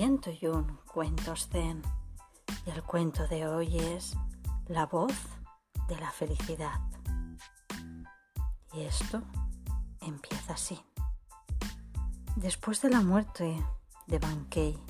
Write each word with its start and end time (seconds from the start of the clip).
101 0.00 0.78
cuentos 0.90 1.50
zen 1.50 1.82
y 2.64 2.70
el 2.70 2.82
cuento 2.82 3.28
de 3.28 3.46
hoy 3.46 3.76
es 3.76 4.16
La 4.66 4.86
voz 4.86 5.12
de 5.88 5.96
la 6.00 6.10
felicidad. 6.10 6.80
Y 8.72 8.80
esto 8.80 9.20
empieza 10.00 10.54
así. 10.54 10.80
Después 12.34 12.80
de 12.80 12.88
la 12.88 13.02
muerte 13.02 13.62
de 14.06 14.18
Bankei, 14.18 14.82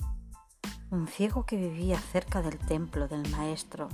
un 0.91 1.09
ciego 1.09 1.45
que 1.45 1.57
vivía 1.57 1.99
cerca 1.99 2.41
del 2.41 2.57
templo 2.57 3.09
del 3.09 3.29
maestro 3.31 3.89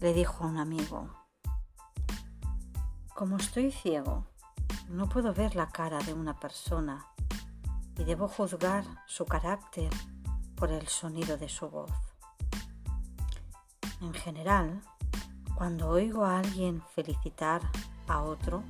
le 0.00 0.12
dijo 0.12 0.44
a 0.44 0.48
un 0.48 0.58
amigo, 0.58 1.08
como 3.14 3.38
estoy 3.38 3.72
ciego, 3.72 4.26
no 4.90 5.08
puedo 5.08 5.32
ver 5.32 5.56
la 5.56 5.70
cara 5.70 5.96
de 6.00 6.12
una 6.12 6.38
persona 6.38 7.06
y 7.98 8.04
debo 8.04 8.28
juzgar 8.28 8.84
su 9.06 9.24
carácter 9.24 9.90
por 10.56 10.70
el 10.70 10.86
sonido 10.88 11.36
de 11.36 11.48
su 11.48 11.68
voz. 11.68 11.90
En 14.00 14.12
general, 14.12 14.82
cuando 15.54 15.88
oigo 15.88 16.24
a 16.24 16.38
alguien 16.38 16.82
felicitar 16.94 17.62
a 18.08 18.22
otro 18.22 18.64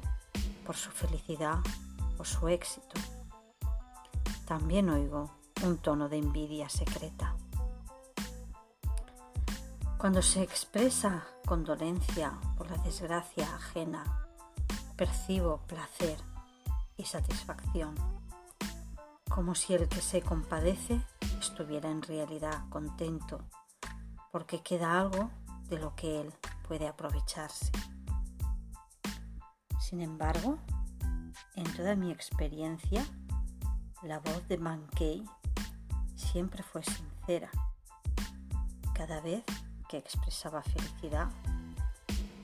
por 0.66 0.76
su 0.76 0.90
felicidad 0.90 1.58
o 2.18 2.24
su 2.24 2.48
éxito, 2.48 3.00
también 4.46 4.90
oigo 4.90 5.30
un 5.64 5.78
tono 5.78 6.08
de 6.08 6.18
envidia 6.18 6.68
secreta. 6.68 7.34
Cuando 9.98 10.20
se 10.20 10.42
expresa 10.42 11.26
condolencia 11.46 12.38
por 12.58 12.70
la 12.70 12.76
desgracia 12.78 13.54
ajena, 13.54 14.28
percibo 14.96 15.62
placer 15.66 16.18
y 16.98 17.04
satisfacción 17.04 17.94
como 19.28 19.54
si 19.54 19.74
el 19.74 19.88
que 19.88 20.00
se 20.00 20.22
compadece 20.22 21.00
estuviera 21.40 21.90
en 21.90 22.02
realidad 22.02 22.68
contento, 22.70 23.40
porque 24.32 24.62
queda 24.62 25.00
algo 25.00 25.30
de 25.68 25.78
lo 25.78 25.94
que 25.94 26.20
él 26.20 26.32
puede 26.66 26.88
aprovecharse. 26.88 27.70
Sin 29.80 30.00
embargo, 30.00 30.58
en 31.56 31.64
toda 31.74 31.94
mi 31.94 32.10
experiencia, 32.10 33.04
la 34.02 34.18
voz 34.18 34.46
de 34.48 34.58
Mankey 34.58 35.24
siempre 36.14 36.62
fue 36.62 36.82
sincera. 36.82 37.50
Cada 38.94 39.20
vez 39.20 39.44
que 39.88 39.98
expresaba 39.98 40.62
felicidad, 40.62 41.30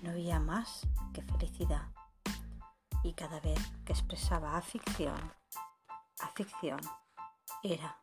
no 0.03 0.11
había 0.11 0.41
más 0.41 0.87
que 1.13 1.23
felicidad. 1.23 1.89
Y 3.03 3.13
cada 3.15 3.41
vez 3.41 3.59
que 3.85 3.93
expresaba 3.93 4.57
afición, 4.57 5.19
era 7.63 8.01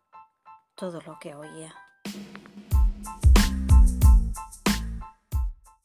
todo 0.75 1.01
lo 1.01 1.17
que 1.19 1.33
oía. 1.35 1.86